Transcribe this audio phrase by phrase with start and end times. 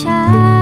[0.00, 0.61] ช้า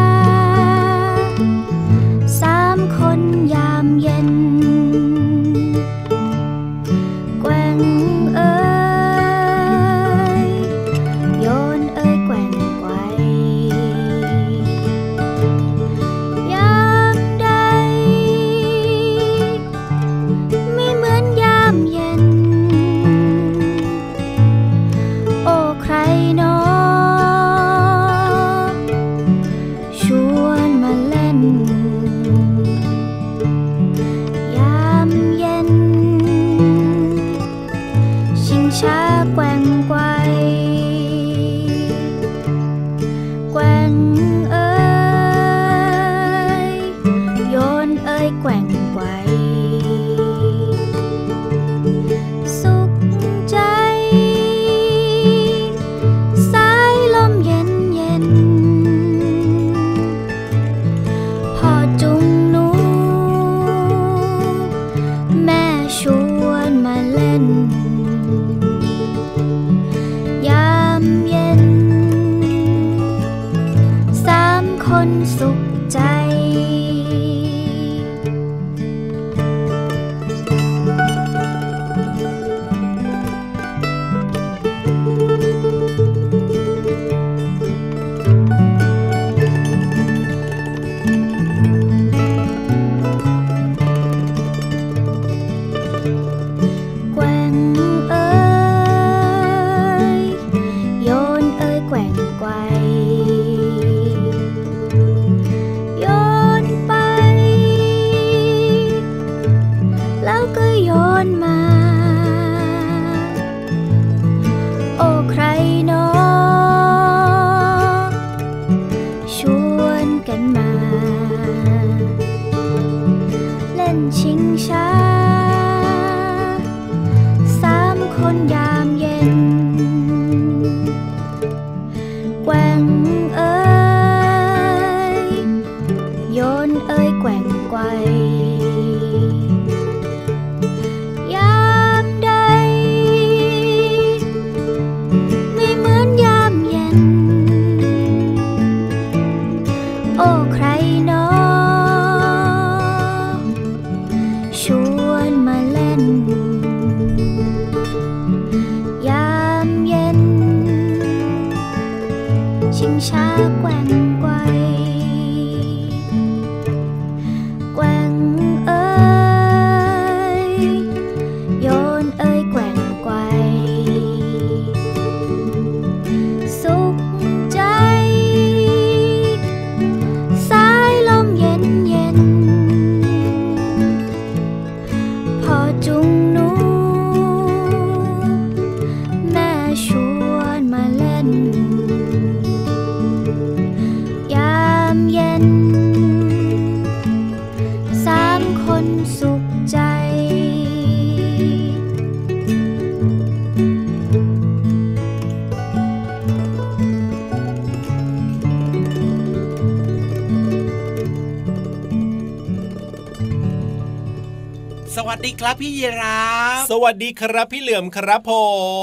[215.10, 216.20] วัสดีครับพี่ยีรา
[216.60, 218.32] ฟสวัสดีครับพี่เหลือมครับผ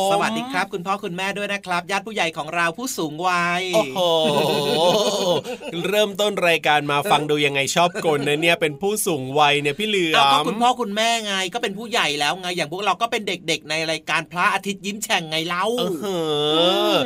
[0.08, 4.00] มสวัสดีครับ คุณพ่อคุณแม่ด้วยนะครับ ญาติผู้ใหญ่ของเราผู้สูงวัยโอ้โห
[5.88, 17.00] เริ่มต้นรายการมาฟังดูยังไงชอบกลนะเนี่ยเป็นผู้สูงวัยเนี่ยพี่เหลือเอาก็มคุณพ่อคุณแม่ไงก็เป็นผู้ใหญ่แล้วไงอย่างพวกเราก็เป็นเด็กๆ ในรายการพระอาทิตย์ยิ้มแฉ่งไงเล่าเออเหอะ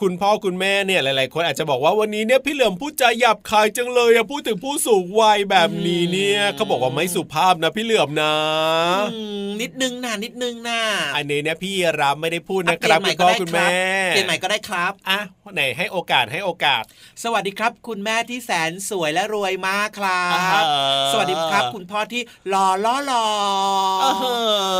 [0.00, 8.67] คุณพ่อคุณแม่เนี่ยหลายๆ คนอาจจะบอกว่าวันนี้เนี่ยพี่เหลือมพูดจาหยาบคายจังเลยอะพูดถึงผู้สูงวัยแบบนี้เนี่ยเขาบอกว่าไม่สุภาพนะพี่เหลือมนะอืม
[9.60, 10.80] นิดนึงนะนิดนึงนะ
[11.16, 13.70] อันนี้เนี่ยพี่รับไม่ได้พูดอะนะครับเปลี่คุยนณใหม่พ่อก็คุณได้แม่ครับ
[14.10, 15.20] เปลี่ยนใหม่ก็ได้ครับอะ
[15.54, 16.82] ไหนให้โอกาสให้โอกาส
[17.22, 20.64] สวัสดีครับ คุณแม่ที่แสนสวยและรวยมากครัอ่าบ
[21.12, 23.26] สวัสดีครับ คุณพ่อที่หล่อล้อหล่อ
[24.00, 24.06] เอ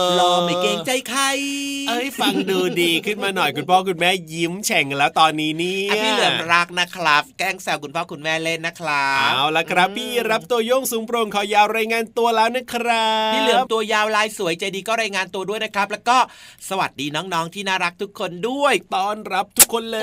[0.05, 1.23] อหล่อไม่เกรงใจใคร
[1.89, 16.19] เอ้ยฟังดูดีขึ้นมาหน่อยคุณพ่อคุณแม่ยิ้มแฉ่งแล้วตอนนี้เนี่ยอะพี่เหลือมรักนะครับ แกล้งแซวคุณพ่อคุณแม่เล่นนะครับเอาละครับ พี่รับตัวโยงสูงโปร่งขอยาวรายงานตัวแล้วนะครับพี่เหลือมตัวยาวลายสวยใจดีก็รายงานตัวด้วยนะครับ แล้วก็
[16.69, 20.01] สวัสดีน้องๆที่น่ารักทุกคนด้วยต้อนรับทุกคนเล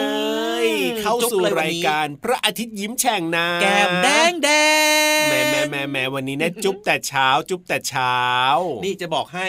[0.63, 4.49] ยอืมเข้าจุ๊บสู่เลยวันรายนี้การพระอาทิตย์ยิ้มแฉ่งนะแก้มแดงแด
[5.25, 8.15] งแม่แม่แม่แม่วันนี้เนี่ยจุ๊บแต่เช้า จุ๊บแต่เช้า
[8.83, 9.47] นี่จะบอกให้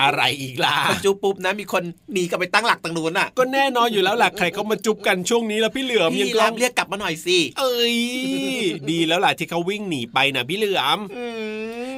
[0.00, 1.82] อะไรอีกล่ะพอจุ๊บปุ๊บนะมีคน
[2.12, 7.96] หนีกลับไปตั้งหลักตรงนู้นอะ ก็แน่นอนอยู่แล้วหลักใครเขามาจุ๊บกันช่วงนี้แล้วพี่เหลือมยังพี่กล้รัอบงเรียกกลับมาหน่อยสิเอ้ย
[8.90, 11.24] ดีแล้วล่ะที่เขาวิ่งหนีไปนะพี่เหลือมอื
[11.55, 11.55] ม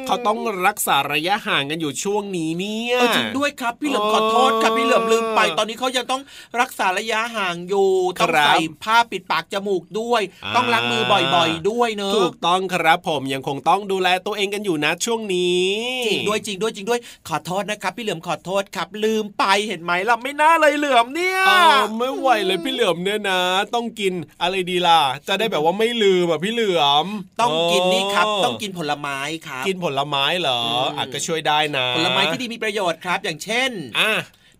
[0.08, 6.22] เขาต้องรักษาระยะห่างกันอยู่ช่วงนี้เนี่ยเออจริงด้วยครับพี่เหลือมขอโทษครับพี่เหลือมลืมไป ตอนนี้เขายังต้อง
[6.60, 7.88] รักษาระยะห่างอยู่
[8.20, 10.22] ต้องใส่ผ้าปิดปากจมูกด้วย
[10.56, 11.02] ต้องล้างมือ
[11.34, 15.68] บ่อยๆ ด้วยเนอะถูกต้องครับผมยังคงต้องดูแลตัวเองกันอยู่นะช่วงนี้
[16.06, 23.40] จริงด้วยจริงด้วยจริงด้วย ขอโทษนะครับ พี่เหลือมขอโทษครับ ลืมไปเห็นไหมล่ะไม่น่าเลยเหลือมเนี่ยเออไม่ไหวเลยพี่เหลือมเนี่ยนะ
[23.74, 24.12] ต้องกิน
[24.42, 27.06] อะไรดีล่ะจะได้แบบว่าไม่ลืมอะพี่เหลือม
[27.40, 34.12] ต้องกินนี่ครับเต้องกินผลไม้ครับกินผลไม้เหรออืมอะก็ช่วยได้นะผลไม้ที่ดีมีประโยชน์ครับ อย่างเช่นอะ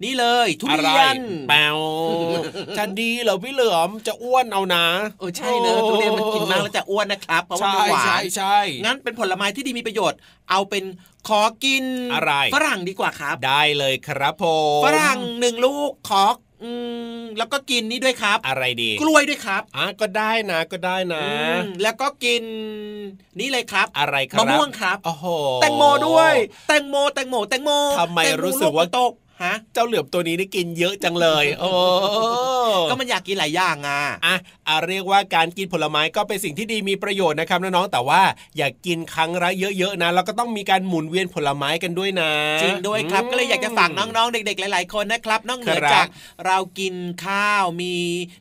[0.05, 1.19] นี่เลยทุอะไรเรียน
[1.49, 1.79] แปว
[2.76, 4.87] จะดีเหรอพี่เหลือมจะอ้วนเอานะ
[5.19, 10.19] เออใช่เนอะทุเรียนมันกินมากแล้วจะอ้วนนะครับเพราะว่าใช่มันหวาใช่นใช่งั้นเป็นผลไม้ที่ดีมีประโยชน์
[10.50, 10.85] เอาเป็น
[11.29, 14.44] ขอกินอะไรฝรั่งดีกว่าครับ ได้เลยครับผ
[14.81, 16.25] มฝรั่งหนึ่งลูกขอ
[16.64, 16.72] อื
[17.19, 22.43] มแล้วก็กินนี่ด้วยครับ อะไรดี กล้วยด้วยครับอะก็ได้นะก็ได้นะอืมแล้วก็กิน
[23.38, 25.26] นี่เลยครับ อะไรครับมะม่วงครับโอ้โห
[25.62, 26.34] แตงโมด้วย
[26.69, 29.12] แตงโมแตงโมแตงโมทำไมแตงโรู้สึกว่าลูโตก
[29.44, 31.70] ฮะเจ้าเหลือมตัวนี้ได้กินเยอะจังเลย โอ้
[32.88, 34.34] ก็มันอยากกินหลายอย่างอะอะอะ
[34.88, 38.23] เรียกว่าการกินผลไม้ก็เป็นสิ่งที่ดีมีประโยชน์นะครับน้องๆแต่ว่า
[38.56, 42.31] อย่ากกินครั้งละเยอะๆนะแล้วก็ต้องมีการหมุนเวียนผลไม้กันด้วยนะ
[42.62, 46.06] จริงด้วยครับมก็เลยอยากจะฝากน้องๆ เด็ก ๆ หลาย ๆ คนนะครับนอกเหนือครับจาก
[46.47, 46.94] เรากิน
[47.26, 47.94] ข้าวมี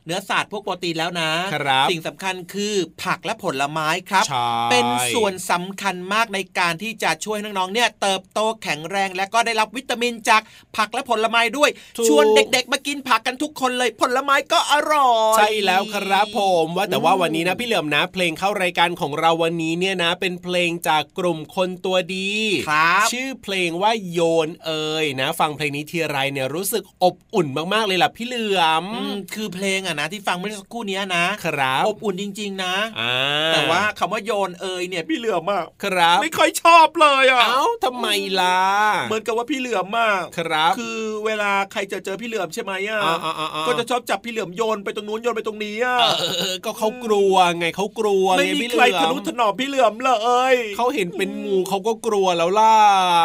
[0.04, 10.42] เนื้อสัตว์พวกโปรตีนแล้วนะครับสิ่งสำคัญคือผักและผลไม้ครับใช่เป็นส่วนสำคัญมากในการที่จะช่วยน้องๆเนี่ยเติบโตแข็งแรงและก็ได้รับวิตามินจาก
[10.76, 22.30] ผักและผลไม้ด้วยถูกชวนเด็ก ๆ มากินผักกันทุกคนเลยผลไม้ก็อร่อยใช่แล้วครับผมว่าแต่ว่าอืมวันนี้นะพี่เหลือมนะ เพลงเข้ารายการของเราวันนี้เนี่ยนะ เป็นเพลงจากกลุ่มคนตัวดี
[22.70, 33.16] ครับชื่อเพลงว่าโยนเอ่ยนะ ฟังเพลงนี้ทีไรเนี่ยรู้สึกอบอุ่นมากๆเลยล่ะพี่เหลือมอืมคือเพลงอะนะที่ฟังเมื่อสักครู่เนี้ยนะครับอบอุ่นจริง ๆ นะอ่า
[33.52, 38.08] แต่ว่าคำว่าโยนเอยเนี่ยพี่เหลือมอะครับไม่ค่อยชอบเลยอะเอ้าทำไม
[38.40, 38.60] ล่ะ
[39.08, 46.07] เหมือนกับว่าพี่เหลือมมากครับ คือเวลาใครจะเจอพี่เหลือมใช่ไหมอะอ่าอ่าอ่าอ่าก็จะชอบจับพี่เหลือมโยนไปตรงนู้นโยนไปตรงนี้อะเออ
[46.64, 50.12] ก็เขากลัวไงเขากลัวไม่ไงมีพี่เหใครลือทนุมถนอมพี่เหลือมเล
[50.52, 52.76] ยเขาเห็นเป็นงูเขาก็กลัวแล้วล่ะ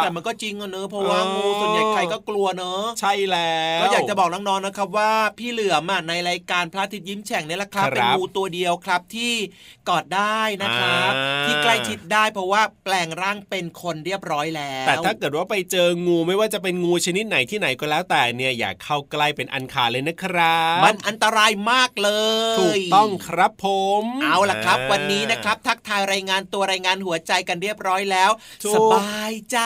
[0.02, 9.34] แต่มันก็จริงอะเนอะเพราะว่าเอองูส่วนใหญ่ใครก็กลัวเนอะใช่แล้วก็อยากจะบอกน้องๆนะครับว่าพี่เหลือมอะในรายการพระอาทิตย์ยิ้มแฉ่งเนี่ยแหละครับครับเป็นงูตัวเดียวครับที่
[9.88, 22.10] กอดได้นะครับอ่าที่ใกล้ชิดได้เพราะว่าแปลงร่างเป็นคนเรียบร้อยแล้ว แต่ถ้าเกิดว่าไปเจองูไม่ว่าจะเป็นงูชนิดไหนที่ไหนก็แล้วแต่เนี่ยอย่าเข้าใกล้เป็นอันขาดเลยนะครับ มันอันตรายมากเล
[22.54, 23.66] ย ถูกต้องครับผ
[24.02, 28.30] ม เอาล่ะครับ วันนี้นะครับ ทักทายรายงานตัวรายงานหัวใจกันเรียบร้อยแล้ว
[28.64, 29.58] ถูกสบายใจ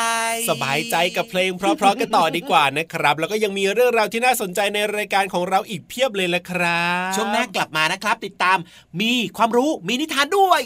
[0.51, 8.59] สบายใจกับเพลงเพราะๆกันต่อดีกว่านะครับ แล้วก็ยังมีเรื่องราวที่น่าสนใจในรายการของเราอีกเพียบเลยละครับ ช่วงหน้ากลับมานะครับ ติดตาม
[9.01, 10.63] มีความรู้มีนิทานด้วย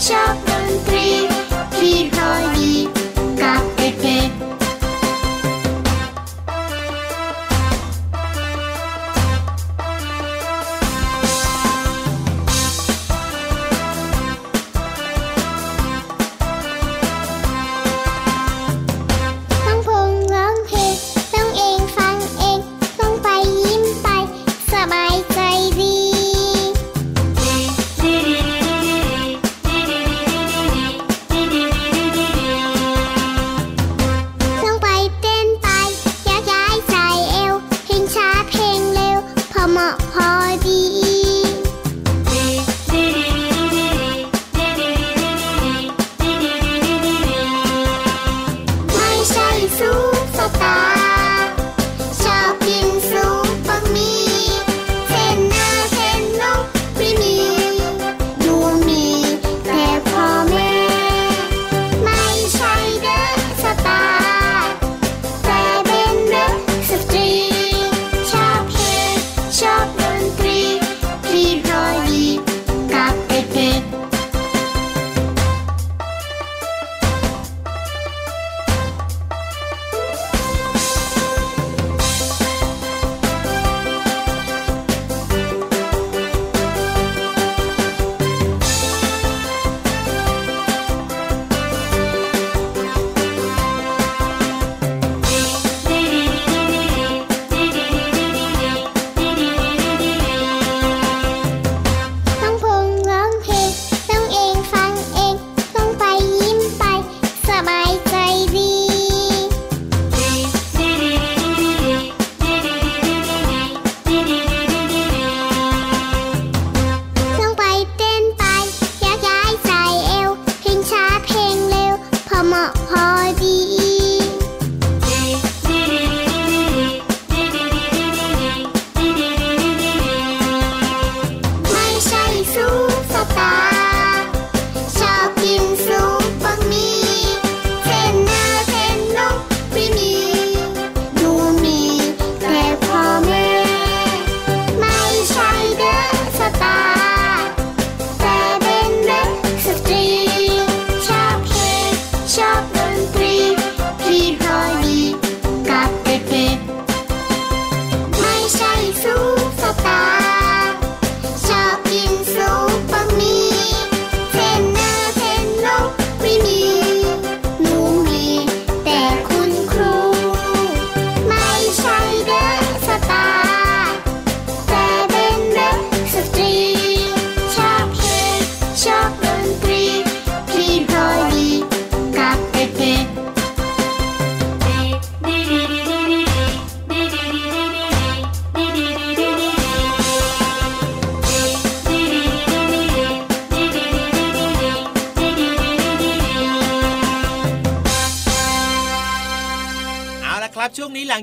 [0.00, 0.99] Chapman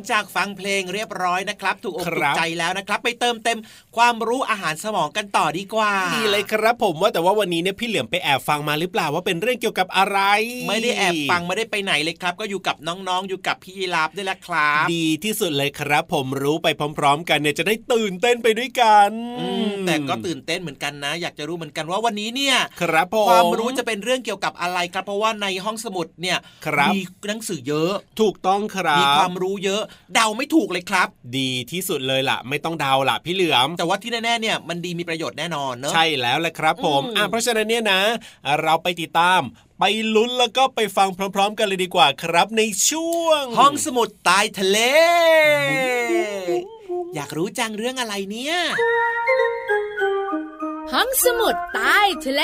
[0.07, 3.59] Muchas กฟังเพลงเรียบร้อยนะครับ ถูกอกคถูรักบใจแล้วนะครับ ไปเติมเต็ม
[3.97, 10.19] ความรู้อาหารสมองกันต่อดีกว่าดีเลยครับผมว่าแต่ว่าวันนี้เนี่ยพี่เหลือมไปแอบฟังมาหรือเปล่าว่าเป็นเรื่องเกี่ยวกับอะไร
[10.67, 16.67] ไม่ได้แอบฟังไม่ได้ไปไหนเลยครับ ก็อยู่กับน้องๆอยู่กับพี่ยีราฟด้วยละครับดีที่สุดเลยครับ ผมรู้ไป
[16.97, 29.81] พร้อม ๆ กันเนี่ยจะได้ตื่นเต้นไปด้วยกันอืมแต่ก็ตื่นเต้นเหมือนกันนะ อยากจะรู้เหมือนกันว่าวันนี้เนี่ยครับผมความรู้จะเป็นเรื่องเกี่ยวกับอะไรครับ เพราะว่าในห้องสมุดเนี่ยครับมีหนังสือเยอะ ถูกต้องครับมีความรู้เยอะ
[30.17, 31.07] เดาไม่ถูกเลยครับ
[31.37, 38.01] ดีที่สุดเลยล่ะ ไม่ต้องเดาล่ะพี่เหลือม แต่ว่าที่แน่ๆเนี่ยมันดีมีประโยชน์แน่นอนเนอะใช่แล้วแหละครับผมอืมอะเพราะฉะนั้นเนี่ยนะ
[38.61, 39.41] เราไปติดตาม
[39.79, 39.83] ไป
[40.15, 44.77] ลุ้นแล้วก็ไปฟังพร้อม ๆ กันเลยดีกว่าครับในช่วง ห้องสมุดใต้ทะเล
[47.15, 48.55] อยากรู้จังเรื่องอะไรเนี่ย
[50.93, 52.43] ห้องสมุดใต้ทะเล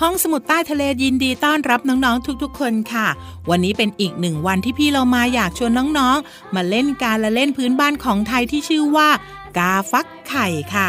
[0.00, 3.08] ห้องสมุดใต้ทะเลยินดีต้อนรับน้องๆ ทุกๆ คนค่ะ
[3.50, 9.08] วันนี้เป็นอีกหนึ่งวันที่พี่เรามาอยากชวนน้องๆ มาเล่นการละเล่นพื้นบ้านของไทยที่ชื่อว่า
[9.58, 10.88] กาฟักไข่ค่ะ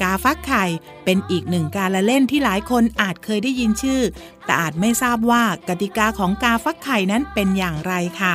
[0.00, 0.64] กาฟักไข่
[1.04, 4.00] เป็นอีกหนึ่งการละเล่นที่หลายคนอาจเคยได้ยินชื่อ
[4.44, 8.34] แต่อาจไม่ทราบว่ากติกาของกาฟักไข่นั้นเป็นอย่างไรค่ะ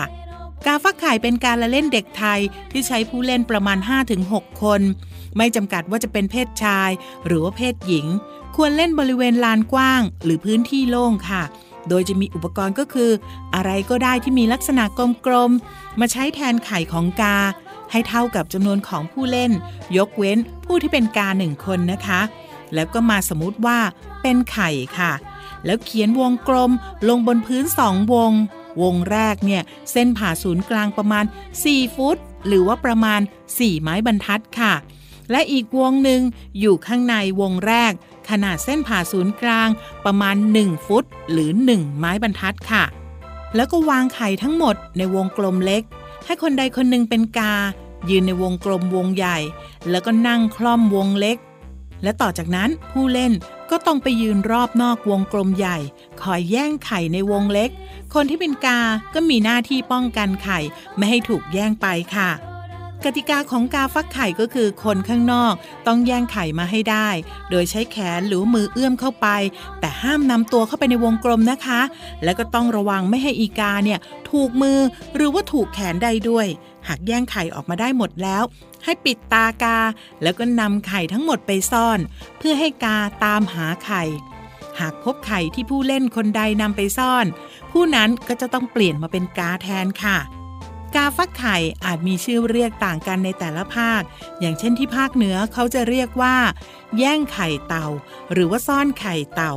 [0.66, 2.40] กาฟักไข่เป็นการละเล่นเด็กไทย
[2.72, 3.78] ที่ใช้ผู้เล่นประมาณ
[4.22, 4.82] 5-6 คน
[5.38, 6.90] ไม่จำกัดว่าจะเป็นเพศชาย
[7.26, 8.08] หรือว่าเพศหญิง
[8.56, 11.44] ควรเล่นบริเวณลานกว้าง หรือพื้นที่โล่งค่ะ
[11.90, 13.12] โดยจะมีอุปกรณ์ก็คือ
[13.56, 14.84] อะไรก็ได้ที่มีลักษณะ
[15.26, 17.38] กลมๆ มาใช้แทนไข่ของกา
[17.92, 19.52] ให้เท่ากับจำนวนของผู้เล่น
[19.98, 22.22] ยกเว้นผู้ที่เป็นกาหนึ่งคนนะคะ
[22.74, 23.80] แล้วก็มาสมมติว่า
[24.22, 25.12] เป็นไข่ค่ะ
[25.66, 26.72] แล้วเขียนวงกลม
[27.10, 28.32] ลงบนพื้นสองวง
[28.82, 31.26] วงแรกเนี่ยเส้นผ่าศูนย์กลางประมาณ
[31.60, 32.18] 4 ฟุต
[32.48, 34.74] หรือว่าประมาณ 4 ไม้บรรทัดค่ะ
[35.32, 36.22] และอีกวงหนึ่ง
[36.60, 37.92] อยู่ข้างในวงแรก
[38.30, 39.70] ขนาดเส้นผ่าศูนย์กลาง
[40.06, 42.84] ประมาณ 1 ฟุต หรือ 1 ไม้บรรทัดค่ะ
[43.56, 45.84] แล้วก็วางไข่ทั้งหมดในวงกลมเล็ก
[46.26, 47.54] ให้คนใดคนหนึ่งเป็นกา
[48.10, 49.38] ยืนในวงกลมวงใหญ่
[49.90, 51.38] แล้วก็นั่งคล่อมวงเล็ก
[52.04, 53.32] และต่อจากนั้นผู้เล่น
[53.70, 55.78] ก็ต้องไปยืนรอบนอกวงกลมใหญ่
[56.22, 57.70] คอยแย่งไข่ในวงเล็ก
[58.14, 58.80] คนที่เป็นกา
[59.14, 60.60] ก็มีหน้าที่ป้องกันไข่
[60.98, 62.30] ไม่ให้ถูกแย่งไปค่ะ
[63.06, 65.54] กติกาของกาฟักไข่ก็คือคนข้างนอก
[65.88, 67.10] ต้องแย่งไข่มาให้ได้
[67.50, 69.28] โดยใช้แขนหรือมือเอื้อมเข้าไป
[69.80, 71.82] แต่ห้ามนำตัวเข้าไปในวงกลมนะคะ
[72.24, 74.80] และก็ต้องระวังไม่ให้อีกาเนี่ยถูกมือ
[75.16, 76.48] หรือว่าถูกแขนใดด้วย
[76.88, 78.44] หากแย่งไข่ออกมาได้หมดแล้ว
[78.84, 79.80] ให้ปิดตากา
[80.22, 82.00] แล้วก็นำไข่ทั้งหมดไปซ่อน
[82.38, 84.04] เพื่อให้กาตามหาไข่
[84.80, 87.26] หากพบไข่ที่ผู้เล่นคนใดนำไปซ่อน
[87.72, 90.18] ผู้นั้นก็จะต้องเปลี่ยนมาเป็นกาแทนค่ะ
[90.96, 94.02] กาฟักไข่อาจมีชื่อเรียกต่างกันในแต่ละภาค
[94.40, 96.36] อย่างเช่นที่ภาคเหนือเขาจะเรียกว่า
[96.98, 97.88] แย่งไข่เต่า
[98.34, 99.54] หรือว่าซ่อนไข่เต่า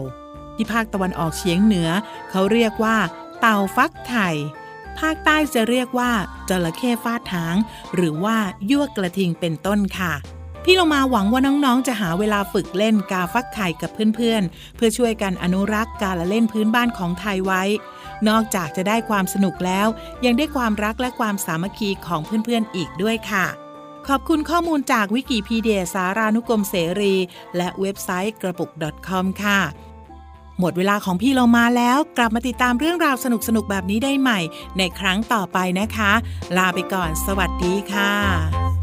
[0.57, 1.89] ที่ภาคตะวันออกเฉียงเหนือ
[2.31, 2.97] เขาเรียกว่า
[3.41, 4.31] เต่าฟักไข่
[4.99, 6.13] ภาคใต้จะเรียกว่า
[6.49, 7.57] จระเข้ฟาดถาง
[7.95, 8.37] หรือว่า
[8.71, 10.15] ยั่วกระทิงเป็นต้นค่ะ
[10.65, 17.63] พี่เรามาหวังว่าน้อง ๆ จะหาเวลาฝึกเล่นกาฟักไข่กับเพื่อนๆ เพื่อช่วยกันอนุรักษ์การละเล่นพื้นบ้านของไทยไว้
[18.29, 19.87] นอกจากจะได้ความสนุกแล้ว
[20.25, 23.47] ยังได้ความรักและความสามัคคีของเพื่อนๆอีกด้วยค่ะ
[24.09, 27.15] ขอบคุณข้อมูลจากวิกิพีเดียสารานุกรมเสรี
[27.57, 28.71] และเว็บไซต์กระปุก
[29.09, 29.61] .com ค่ะ
[30.61, 34.41] หมดเวลาของพี่เรามาแล้ว กลับมาติดตามเรื่องราวสนุกๆแบบนี้ได้ใหม่
[34.79, 36.13] ในครั้งต่อไปนะคะ
[36.57, 38.74] ลาไปก่อน สวัสดีค่ะ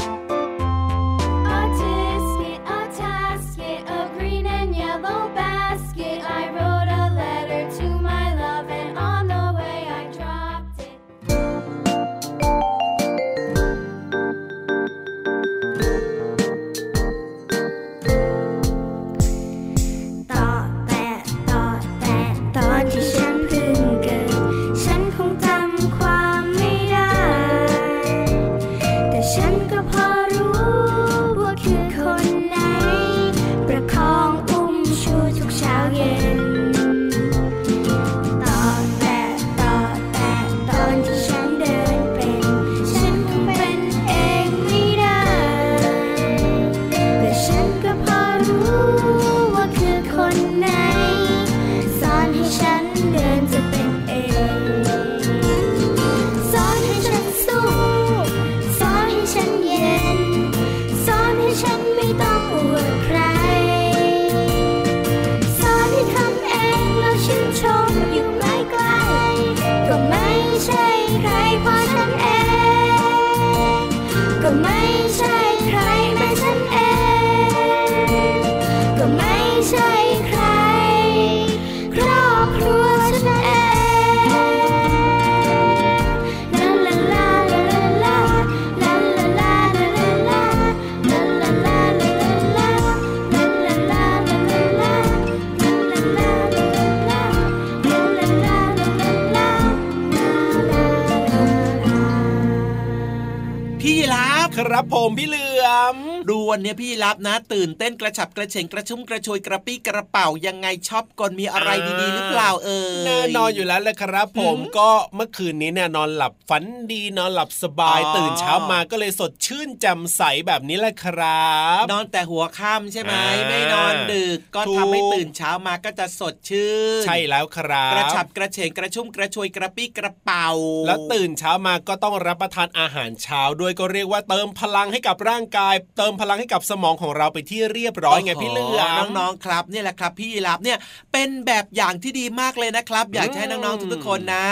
[104.72, 105.98] ครับผมพี่เหลือม
[106.30, 111.70] ดูวันนี้พี่รับนะ ตื่นเต้นกระฉับกระเฉงกระชุ่มกระชวยกระปี้กระเป๋ายังไงชอบกลมีอะไร
[112.02, 130.50] ดีๆหรือเปล่าเอ่ยแน่นอนอยู่แล้วแหละครับ ผมก็เมื่อคืนนี้เนี่ยนอนหลับฝันดีนอนหลับสบายอ๋อตื่นเช้ามาก็เลยสดชื่นแจ่มใสแบบนี้แหละครับ นอนแต่หัวค่ำใช่ไหมอ่าไม่นอนดึกก็ถูกทำให้ตื่นเช้ามาก็จะสดชื่น ใช่แล้วครับ กระฉับกระเฉงกระชุ่มกระชวยกระปี้กระเป๋า
[130.88, 140.78] แล้วตื่นเช้ามาก็ต้องรับประทานอาหารเช้าด้วยก็เรียกว่าเติมพลังให้กับร่างกาย เติมพลังให้กับสมองของเราไปที่เรียบร้อยไงพี่เหลือมน้องๆครับเนี่ยแหละครับ พี่ยีรับเนี่ย
[141.12, 144.48] เป็นแบบอย่างที่ดีมากเลยนะครับ อยากจะให้น้องๆทุกๆคนนะ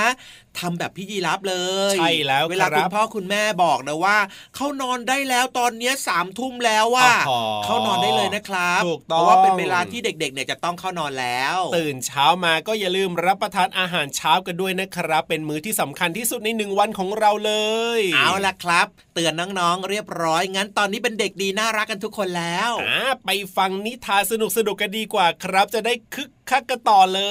[0.59, 1.55] ทำแบบพี่ยีรับเล
[1.93, 4.17] ยใช่แล้วเวลาครัคุบณพ่อคุณแม่บอกนะว่า
[4.55, 17.53] เขานอนได้แล้วตอนเนี้ยสามทุ่มแล้วว่าอ๋อเขานอนได้เลยนะครับถูกเพต้องราะว่าเป็นเวลาที่เด็กๆเนี่ยจะต้องเข้านอนแล้ว ตื่นเช้ามาก็อย่าลืมรับประทานอาหารเช้ากันด้วยนะครับ เป็นมื้อที่สำคัญที่สุดในหนึ่งวันของเราเล
[17.99, 27.21] ย เอาละครับ เตือนน้องๆเรียบร้อย งั้นตอนนี้เป็นเด็กดีน่ารักกันทุกคนแล้วอ่าไปฟังนิทานสนุกสนุกๆกันดีกว่าครับ จะได้คึกคักกันต่อเล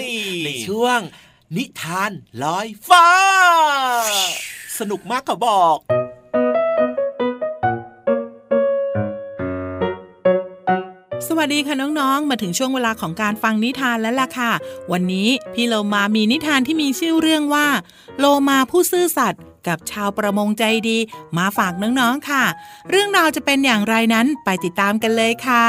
[0.00, 0.02] ย
[0.46, 1.00] ในช่วง
[1.56, 2.10] นิทาน
[2.42, 3.08] ลอยฟ้า
[4.78, 5.76] สนุกมากก็บอก
[11.28, 14.52] สวัสดีค่ะน้องๆ มาถึงช่วงเวลาของการฟังนิทานแล้วล่ะค่ะ
[14.92, 17.66] วันนี้พี่โลมามีนิทานที่มีชื่อเรื่องว่า
[18.18, 20.98] โลมาผู้ซื่อสัตย์กับชาวประมงใจดี
[21.38, 22.44] มาฝากน้องๆค่ะ
[22.90, 25.66] เรื่องราวจะเป็นอย่างไรนั้นไปติดตามกันเลยค่ะ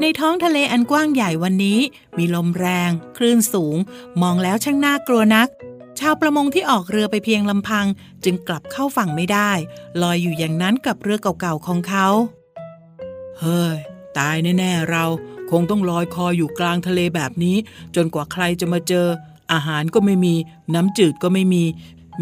[0.00, 1.78] ในท้องทะเลอันกว้างใหญ่วันนี้
[2.18, 3.76] มีลมแรง คลื่นสูง
[4.22, 5.48] มองแล้วช่างน่ากลัวนัก
[5.98, 7.86] ชาวประมงที่ออกเรือไปเพียงลำพัง
[8.24, 9.50] จึงกลับเข้าฝั่งไม่ได้
[10.02, 12.06] ลอยอยู่อย่างนั้นกับเรือเก่าๆของเขา
[13.40, 13.76] เฮ้ย
[14.18, 15.04] ตายแน่ๆเรา
[15.50, 17.56] คงต้องลอยคออยู่กลางทะเลแบบนี้
[17.96, 19.06] จนกว่าใครจะมาเจอ
[19.52, 20.34] อาหารก็ไม่มี
[20.74, 21.64] น้ำจืดก็ไม่มี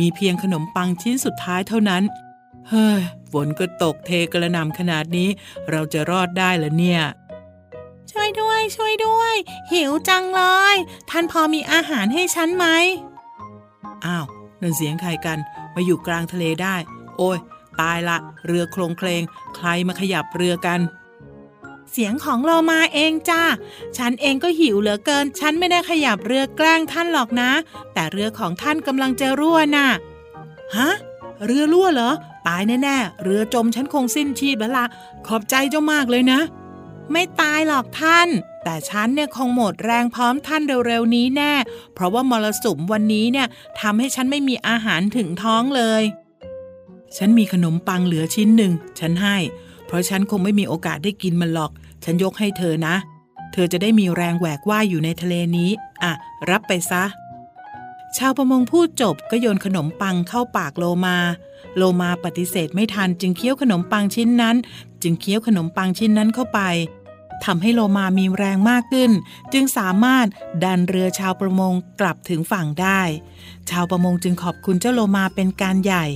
[0.01, 2.03] มีเพียงขนมปังชิ้นสุดท้ายเท่านั้น
[2.69, 3.01] เฮ้ย
[3.33, 5.29] ฝนก็ตกเทกระหน่ำขนาดนี้
[5.71, 7.03] เราจะรอดได้เหรอเนี่ย
[8.15, 9.35] ช่วยด้วย ช่วยด้วย
[9.73, 10.43] หิวจังเล
[10.75, 10.77] ย
[11.11, 12.67] ท่านพอมีอาหารให้ฉันไหม
[14.05, 14.27] อ้าว
[14.61, 15.39] นั่นเสียงใครกัน
[15.75, 16.77] มาอยู่กลางทะเลได้
[17.17, 17.39] โอ้ย
[17.81, 19.23] ตายละ เรือโครงเคลง
[19.57, 20.81] ใครมาขยับเรือกัน
[21.93, 23.43] เสียงของโลมาเองจ้า
[23.99, 27.51] ฉันเองก็หิวเหลือเกิน ฉันไม่ได้ขยับเรือแกล้งท่านหรอกนะ
[27.95, 29.87] แต่เรือของท่านกำลังจะรั่วน่ะ
[30.77, 30.91] ฮะ
[31.45, 32.11] เรือรั่วเหรอ
[32.49, 34.87] ตายแน่ๆ เรือจมฉันคงสิ้นชีพแล้วละ
[35.27, 36.41] ขอบใจเจ้ามากเลยนะ
[37.13, 38.29] ไม่ตายหรอกท่าน
[38.65, 41.53] แต่ฉันเนี่ยคงหมดแรงพร้อมท่านเร็วๆนี้แน่
[41.95, 43.47] เพราะว่ามรสุมวันนี้เนี่ย
[43.81, 46.03] ทำให้ฉันไม่มีอาหารถึงท้องเลย
[47.17, 49.37] ฉันมีขนมปังเหลือชิ้นหนึ่ง ฉันให้
[49.87, 51.71] เพราะฉันคงไม่มีโอกาสได้กินมันหรอก
[52.05, 52.97] ฉันยกให้เธอนะ
[53.53, 55.71] เธอจะได้มีแรงแหวกว่ายอยู่ในทะเลนี้
[56.03, 56.13] อะ
[56.51, 57.05] รับไปซะ
[58.17, 61.17] ชาวประมงพูดจบก็โยนขนมปังเข้าปากโลมา
[61.77, 64.57] โลมาปฏิเสธไม่ทันจึงเคี้ยวขนมปังชิ้นนั้น
[65.05, 66.61] จึงเคี้ยวขนมปังชิ้นนั้นเข้าไป
[67.45, 69.11] ทำให้โลมามีแรงมากขึ้น
[69.53, 70.27] จึงสามารถ
[70.65, 73.01] ดันเรือชาวประมงกลับถึงฝั่งได้
[73.71, 76.07] ชาวประมงจึงขอบคุณเจ้าโลมาเป็นการใหญ่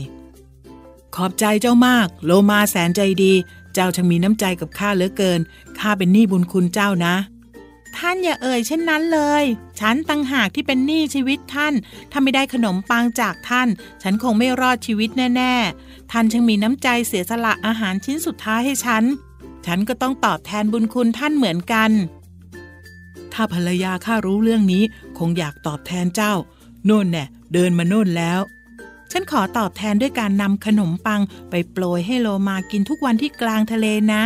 [1.15, 3.33] ขอบใจเจ้ามาก โลมาแสนใจดี
[3.75, 5.41] เจ้าช่างมีน้ำใจกับข้าเหลือเกิน
[5.79, 7.15] ข้าเป็นหนี้บุญคุณเจ้านะ
[7.97, 9.45] ท่านอย่าเอ่ยเช่นนั้นเลย
[9.81, 11.75] ฉันตังหากที่เป็นหนี้ชีวิตท่าน
[12.11, 13.69] ถ้าไม่ได้ขนมปังจากท่าน
[14.03, 19.05] ฉันคงไม่รอดชีวิตแน่ ๆ ท่านช่างมีน้ำใจเสียสละอาหารชิ้นสุดท้ายให้ฉัน
[19.67, 21.91] ฉันก็ต้องตอบแทนบุญคุณท่านเหมือนกัน
[23.33, 24.83] ถ้าภรรยาข้ารู้เรื่องนี้
[25.19, 26.33] คงอยากตอบแทนเจ้า
[26.85, 28.41] โน่นแน่เดินมาโน่นแล้ว
[29.11, 34.23] ฉันขอตอบแทนด้วยการนำขนมปังไปโปรยให้โลมากินทุกวันที่กลางทะเลนะ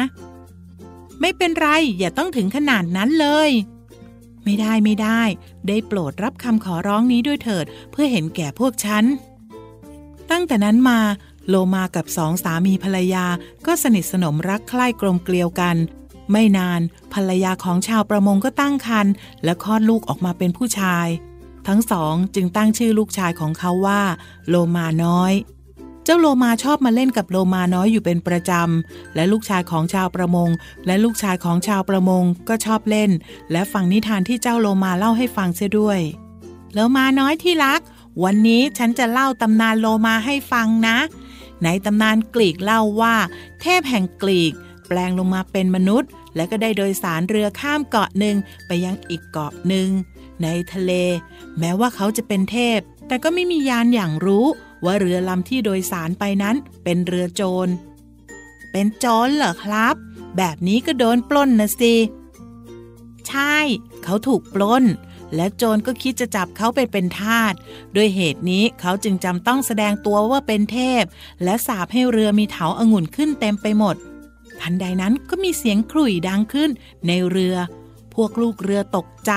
[1.20, 1.68] ไม่เป็นไร
[1.98, 3.50] อย่าต้องถึงขนาดนั้นเลย
[4.44, 5.22] ไม่ได้ไม่ได้
[5.68, 9.04] ได้โปรดรับคำขอร้องนี้ด้วยเถิด เพื่อเห็นแก่พวกฉัน
[10.30, 10.98] ตั้งแต่นั้นมา
[11.48, 13.26] โลมากับสองสามีภรรยา
[13.66, 15.76] ก็สนิทสนมรักใคร่กลมเกลียวกัน
[16.30, 16.80] ไม่นาน
[17.14, 19.12] ภรรยาของชาวประมงก็ตั้งครรภ์
[19.44, 21.06] และคลอดลูกออกมาเป็นผู้ชาย
[21.68, 24.02] ทั้งสองจึงตั้งชื่อลูกชายของเขาว่า
[24.48, 25.32] โลมาน้อย
[26.04, 30.48] เจ้าโลมาชอบมาเล่นกับโลมาน้อยอยู่เป็นประจำ และลูกชายของชาวประมง
[30.86, 33.10] และลูกชายของชาวประมงก็ชอบเล่น
[33.52, 36.00] และฟังนิทานที่เจ้าโลมาเล่าให้ฟังเสียด้วย
[36.74, 37.80] โลมาน้อยที่รัก
[38.24, 40.96] วันนี้ฉันจะเล่าตำนานโลมาให้ฟังนะ
[41.64, 43.16] ในตำนานกรีกเล่าว่า
[43.60, 44.52] เทพแห่งกรีก
[44.86, 49.88] แปลงลงมาเป็นมนุษย์ และก็ได้โดยสารเรือข้ามเกาะหนึ่งไปยังอีกเกาะหนึ่ง
[50.42, 50.92] ในทะเล
[51.58, 54.46] แม้ว่าเขาจะเป็นเทพ แต่ก็ไม่มียานอย่างรู้
[54.84, 57.68] ว่าเรือลำที่โดยสารไปนั้นเป็นเรือโจร
[58.72, 59.94] เป็นโจรเหรอครับ
[60.36, 61.94] แบบนี้ก็โดนปล้นนะสิ
[63.28, 63.56] ใช่
[64.04, 64.84] เขาถูกปล้น
[65.34, 67.52] และโจรก็คิดจะจับเขาไปเป็นทาส
[67.96, 71.04] ด้วยเหตุนี้เขาจึงจำต้องแสดงตัวว่าเป็นเทพ
[71.44, 73.96] และสาบให้เรือมีเถาองุ่นขึ้นเต็มไปหมด
[74.60, 76.70] ทันใดนั้นก็มีเสียงขลุ่ยดังขึ้น
[77.06, 77.56] ในเรือ
[78.14, 79.32] พวกลูกเรือตกใจ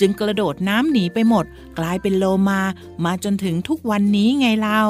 [0.00, 1.44] จึงกระโดดน้ำหนีไปหมด
[1.78, 2.60] กลายเป็นโลมา
[3.04, 4.84] มาจนถึงทุกวันนี้ไงเล่า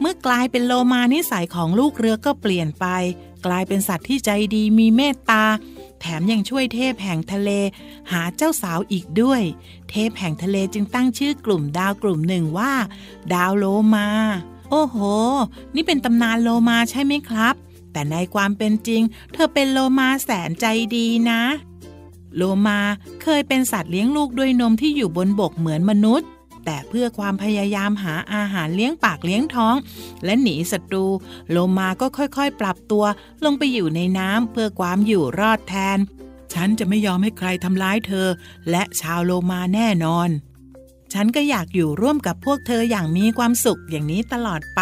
[0.00, 2.86] เมื่อกลายเป็นโลมานิสัยของลูกเรือก็เปลี่ยนไป
[3.46, 5.44] กลายเป็นสัตว์ที่ใจดีมีเมตตา
[6.00, 7.50] แถมยังช่วยเทพแห่งทะเล
[8.10, 9.42] หาเจ้าสาวอีกด้วย
[9.90, 12.72] เทพแห่งทะเลจึงตั้งชื่อกลุ่มดาวกลุ่มหนึ่งว่า
[13.34, 14.08] ดาวโลมา
[14.70, 14.96] โอ้โห
[15.74, 17.54] นี่เป็นตำนานโลมาใช่ไหมครับ
[17.92, 21.42] แต่ในความเป็นจริง เธอเป็นโลมาแสนใจดีนะ
[22.36, 22.78] โลมา
[23.22, 26.28] เคยเป็นสัตว์เลี้ยงลูกด้วยนมที่อยู่บนบกเหมือนมนุษย์
[26.70, 29.74] แต่เพื่อความพยายามหาอาหารเลี้ยงปากเลี้ยงท้อง
[30.24, 31.06] และหนีศัตรู
[31.50, 33.04] โลมาก็ค่อยๆ ปรับตัว
[33.44, 35.98] ลงไปอยู่ในน้ำเพื่อความอยู่รอดแทน
[36.52, 38.28] ฉันจะไม่ยอมให้ใครทำร้ายเธอ
[38.70, 40.28] และชาวโลมาแน่นอน
[41.12, 44.80] ฉันก็อยากอยู่ร่วมกับพวกเธออย่างมีความสุขอย่างนี้ตลอดไป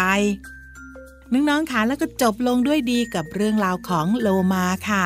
[1.31, 5.05] น้องๆคะแล้วก็จบลงด้วยดีกับเรื่องราวของโลมาค่ะ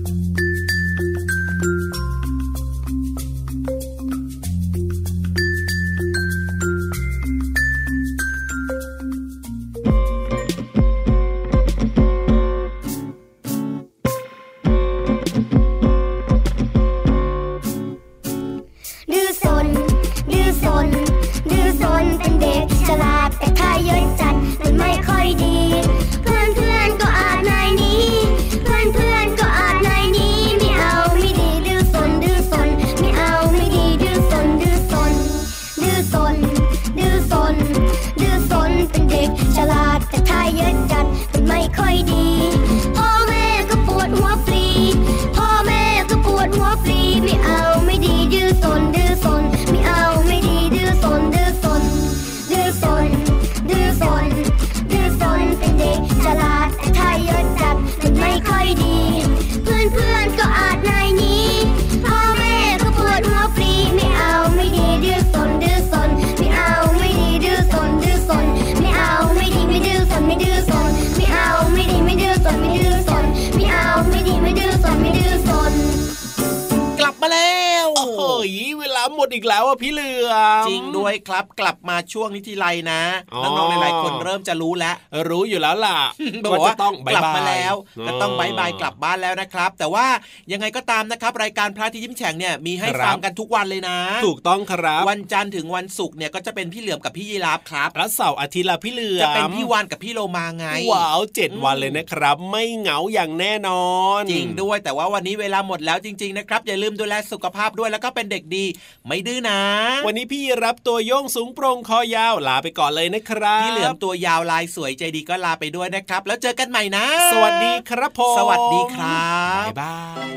[79.41, 83.01] กแล้วอะพี่เหลือมจริงด้วยครับกลับมาช่วงนิติไลนะ
[83.33, 84.95] อ๋อน้องๆหลายๆคนเริ่มจะรู้แล้ว
[85.29, 85.97] รู้อยู่แล้วล่ะ
[86.45, 90.05] บอกว่าจะต้องกลับบ๊ยมาแล้วอ๋อก็ต้องบายบายกลับบ้านแล้วนะครับ แต่ว่า
[90.51, 103.85] ยังไงก็ตามนะครับรายการพระอาที่ยิ้มแฉ่งเนี่ยมีให้ครับฟังกันทุกวันเลยนะ ถูกต้องครับ วันจันทร์ถึงวันศุกร์เนี่ยก็จะเป็นพี่เหลือมกับพี่ยีราฟครับแล้วเสาร์อาทิตย์ละพี่เหลือมจะเป็นพี่วานกับพี่โลมาไงว้าวเจ็ดอืมวันเลยนะครับ ไม่เหงาอย่างแน่นอ
[104.19, 108.65] น จริงด้วยแต่ว่าวันนี้เวลาหมดแล้วจริง ๆนะครับ อย่าลืมดูแลสุขภาพด้วยแล้วก็เป็นเด็กดี
[109.05, 109.61] ไม่ดื้อนะ
[110.05, 119.31] วันนี้พี่รับตัวโยงสูงโปร่งคอยาวลาไปก่อนเลยนะครับพี่เหลือมตัวยาวลายสวยใจดีก็ลาไปด้วยนะครับ แล้วเจอกันใหม่นะ สวัสดีครับผมสวัสดีครั
[119.63, 120.29] บบ๊ายบาย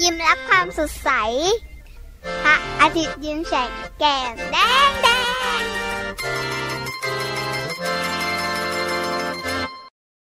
[0.00, 1.10] ยิ้มรับความสดใส
[2.44, 4.56] พระอาทิตย์ยิ้มแฉกแก้มแด
[4.88, 5.08] งแด